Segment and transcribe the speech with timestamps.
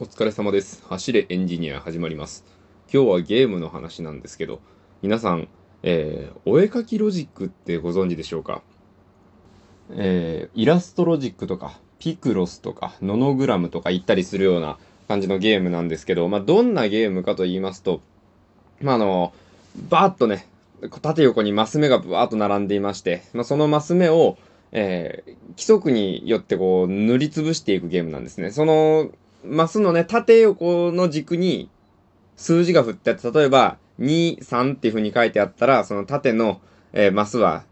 [0.00, 0.82] お疲れ様です。
[0.88, 2.44] 走れエンジニア始まります。
[2.92, 4.58] 今日はゲームの話なんですけど、
[5.02, 5.46] 皆さん、
[5.84, 8.62] えーお絵かきロジックってご存知でしょうか？
[9.92, 18.00] えーイラストロジックとか、ピクロスとか、ノノグラムとか言ったりするような感じのゲームなんですけど、まあ、どんなゲームかと言いますと、
[18.80, 19.32] まあ、あの、
[19.88, 20.48] バーッとね、
[21.02, 24.38] 縦横にマス目がバーッと並んでいまして、まあ、そのマス目を、
[24.72, 28.50] えー規則によってこう塗りつぶしていくゲームなんですね。
[28.50, 29.12] その
[29.44, 31.70] マスのね、縦横の軸に
[32.36, 36.60] 数字が振ってあって、例えば2、3っていう風に書いてあったら、その縦の、
[36.92, 37.64] えーマスは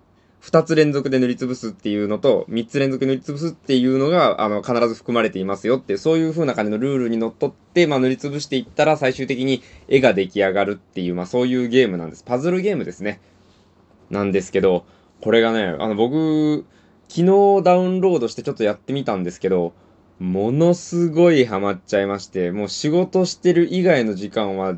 [0.42, 12.24] 2つ連続で塗りつぶすっていうのと、3つ連続で塗りつぶすっていうのが、あの、必ず含まれていますよって、そういう風な感じのルールにのっとって、まあ、塗りつぶしていったら、最終的に絵が出来上がるっていう、まあ、そういうゲームなんです。
[12.24, 13.20] パズルゲームですね。
[14.10, 14.84] なんですけど、
[15.20, 16.64] これがね、あの、僕、
[17.08, 19.74] 昨日ダウンロードしてちょっとやってみたんですけど、
[20.22, 24.74] ものすごいハマっちゃいまして、もう仕事してる以外の時間は、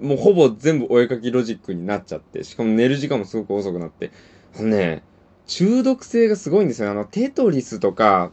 [0.00, 4.10] もうほぼ全部お絵かきロジックになっちゃって、しかも寝る時間もすごく遅くなって、
[4.58, 5.02] あのね、
[5.46, 6.90] 中毒性がすごいんですよ。
[6.90, 8.32] あの、テトリスとか、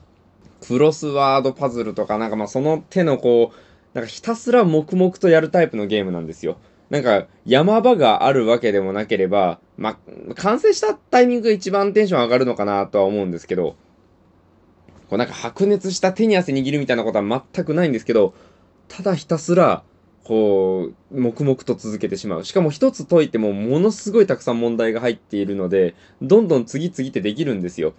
[0.68, 3.58] クロスワードパズルとか、なんかまあその手のこう、
[3.94, 6.58] なんかひたすら黙々とやるタイプのゲームなんですよ。
[6.90, 13.76] なんか山場があるわけでもなければ、まあ、完成したタイミングが一番テンション上がるのかなとは思うんですけど、
[15.10, 18.34] こうなんか白熱した手に汗握るみたいなことは全くないんですけど、
[18.88, 19.84] ただひたすら、
[20.24, 22.46] こう、黙々と続けてしまう。
[22.46, 27.94] しかも一つ解いてもものすごいたくさん問題が入っているので、どんどん次々ってできるんですよ。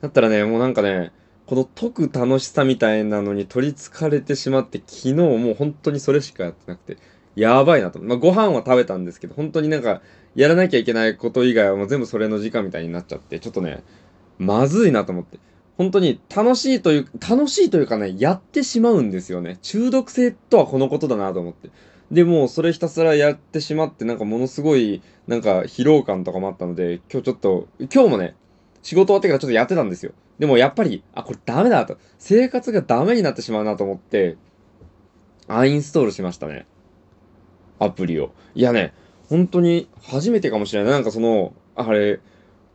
[0.00, 1.12] だったらね、もうなんかね、
[1.46, 6.96] この解く楽しさみたいなのに取りつかれてしまって、昨日もう本当にそれしかやってなくて、
[7.36, 8.00] やばいなと。
[8.00, 10.00] まあ、ご飯は食べたんですけど、本当になんか、
[10.34, 13.82] やらなきゃいけないこと以外はもう全部それの時間みたいになっちゃって、ちょっとね、
[14.38, 15.38] まずいなと思って。
[15.76, 19.58] 本当に楽しいという、楽しいというかね、やってしまうんですよね。
[19.62, 21.70] 中毒性とはこのことだなと思って。
[22.10, 28.34] で、もそれひたすらやってしまって、なんかものすごい、なんか疲労感とかもあったので、今日ちょっと、今日もね、
[28.82, 30.12] 仕事終わってからちょっとやってたんですよ。
[30.38, 31.98] でもやっぱり、あ、これダメだと。
[32.18, 34.36] 生活がダメになってしまうなと思って、
[35.48, 36.66] アインストールしましたね。
[37.78, 38.30] アプリを。
[38.54, 38.94] いやね、
[39.28, 40.92] 本当に初めてかもしれない。
[40.92, 42.20] なんかその、あれ、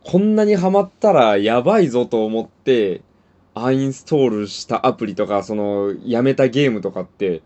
[0.04, 3.02] こんなにハマったらやばいぞと思って、
[3.54, 7.42] アインストールしたアプリとか、その、やめたゲームとかって、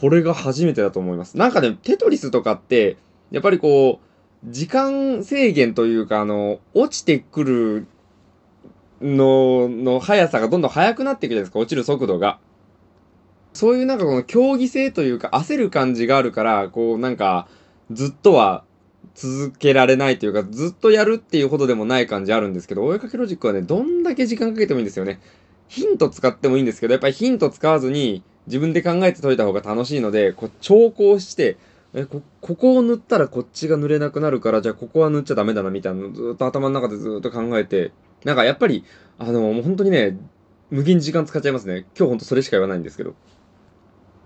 [0.00, 1.36] これが初めてだと思います。
[1.36, 2.96] なんかね、テトリスとかって、
[3.30, 7.86] やっぱりこう、時間制限というか、あの、落ちてくる
[9.00, 12.38] の、の速さがどんどん速くなっていくじゃないですか、落ちる速度が。
[13.52, 17.48] そういうなんかこの競技性というか焦る感じがあるから、こうなんか
[17.90, 18.64] ずっとは
[19.14, 25.20] 続けられないというか、ずっとやるっていうほどでもない感じあるんですけど、お絵かきロジックはね、どんだけ時間かけてもいいんですよね。
[25.68, 31.56] ヒント使ってもいいんですけど、やっぱりヒント使わずに自分で考えて解いた方が楽しいので、こう調校して、
[31.92, 37.92] えこ、ここを塗ったらこっちが塗れなくなるから、じゃあここは塗っちゃダメだなみたいなのずっと頭の中でずっと考えて、
[38.24, 38.84] なんかやっぱり、
[39.18, 40.16] あの、もう本当にね、
[40.70, 41.86] 無限時間使っちゃいますね。
[41.98, 43.14] 今日ほんとそれしか言わないんですけど。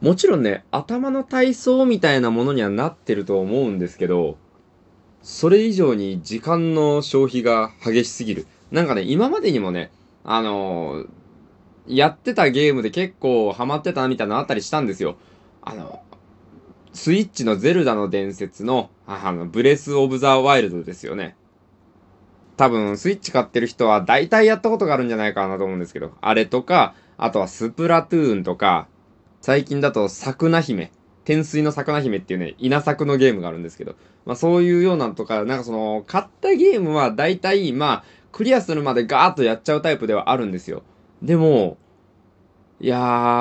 [0.00, 4.37] もちろんね、頭の体操みたいなものにはなってると思うんですけど、
[5.25, 8.47] それ以上に時間の消費が激しすぎる。
[8.71, 9.91] なんかね、今までにもね、
[10.23, 11.09] あのー
[11.87, 15.17] やってたゲームで結構ハマってたみたいなのあったりしたんですよ。
[15.61, 16.03] あの、
[16.95, 21.37] スイッチのゼルダの伝説の、あの、ブレス・オブ・ザ・ワイルドですよね。
[22.56, 28.89] 多分、スイッチ買ってる人は大体やったことがあるんじゃないかなと思うんですけど、あれとか、あとはスプラトゥーンとか、
[29.43, 30.91] 最近だと、サクナ姫。
[31.25, 33.97] 天水のサクナ姫っていうね、稲作のゲームがあるんですけど、
[34.27, 40.83] まあそういうようなとか、なんかその、買ったゲームは大体、まあ、クリアするまでガーッとやっちゃうタイプではあるんですよ。
[41.23, 41.79] でも、
[42.81, 42.99] いや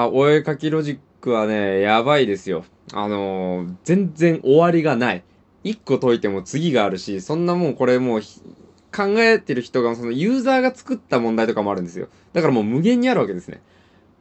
[0.08, 2.64] ー、お絵かきロジックはね、やばいですよ。
[2.94, 5.24] あのー全然終わりがない。
[5.64, 8.22] 一個解いても次があるし、そんなもんこれもう
[8.96, 12.08] 考えてる人が、そのユーザーが作った問題とかもあるんですよ。
[12.34, 13.62] だからもう無限にあるわけですね。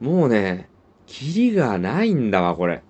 [0.01, 0.69] もうね、
[1.07, 2.83] キリがないんだわ、これ。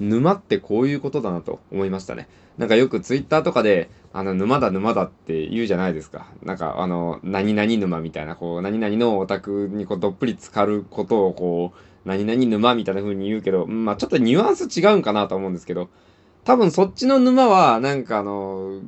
[0.00, 2.28] 沼ってこういうことだなと思いましたね。
[2.58, 6.26] なんかよくツイッターとかで、あの、沼だ沼だって言うじゃないですか。
[6.42, 15.88] なんかあの、何々沼みたいな、こう、何々のオタクにこう、どっぷり浸かることをこう、何々沼みたいな風に言うけど、まあちょっとニュアンス違うんかなと思うんですけど、
[16.44, 18.80] 多分そっちの沼は、なんかあの、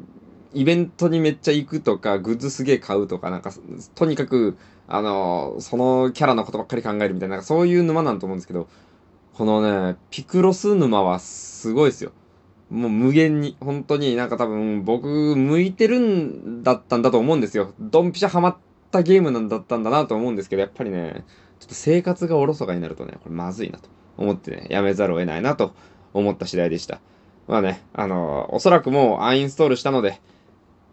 [0.55, 3.53] イベントにめっちゃ行くとか、グッズすげえ買うとか、なんか、
[3.94, 4.56] とにかく、
[4.87, 8.69] あの、そのキャラのことばっかり考えるみたいな、なんかそういう沼なんと思うんですけど、
[9.34, 12.12] このね、ピクロス沼はすごいですよ。
[12.70, 17.73] もう無限に、本当になんか多分僕向いてるんだったんだと思うんですよ。
[17.81, 18.56] ドンピシャハマっ
[18.90, 21.25] たゲームなんだったんだなと思うんですけど、やっぱりね、
[21.61, 23.88] ちょっと生活がおろそかになるとね、これまずいなと
[24.19, 25.73] 思ってね、やめざるを得ないなと
[26.12, 27.00] 思った次第でした。
[27.49, 30.20] まあね、あのー、おそらくもうアンインストールしたので、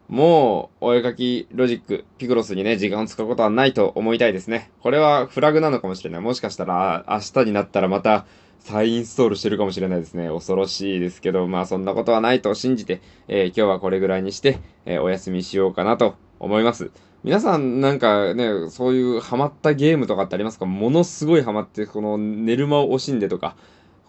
[0.10, 4.72] もう、お絵かきロジック、ピクロスにね、時間を使うことはないと思いたいですね。
[4.82, 6.22] これはフラグなのかもしれない。
[6.22, 8.26] もしかしたら、明日になったらまた、
[8.60, 10.28] 再インストールしてるかもしれないですね。
[10.28, 16.92] 恐ろしいですけど、まあそんなことはないと信じて、えー、今日はこれぐらいにして、えー、お休みしようかなと思います。
[17.24, 20.66] 皆さんなんかね、そういうハマったゲームとかってありますか？
[20.66, 23.56] ものすごいハマって、この寝る間を惜しんでとか、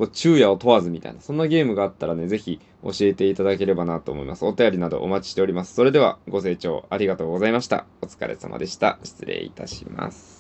[0.01, 4.47] こう昼夜を問わずみたいな、そんなゲームがあったらね、ぜひ教えていただければなと思います。
[4.47, 5.75] お便りなどお待ちしております。
[5.75, 7.85] それではご清聴ありがとうございました。
[8.01, 8.99] お疲れ様でした。
[9.05, 10.40] 失礼いたします。